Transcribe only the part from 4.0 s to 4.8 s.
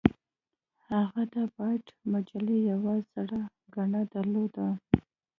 درلوده